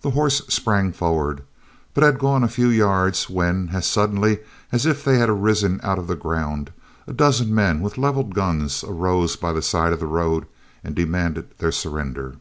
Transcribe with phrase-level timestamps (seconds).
[0.00, 1.42] The horse sprang forward,
[1.92, 4.38] but had gone but a few yards, when as suddenly
[4.72, 6.72] as if they had arisen out of the ground,
[7.06, 10.46] a dozen men, with levelled guns, arose by the side of the road,
[10.82, 12.36] and demanded their surrender.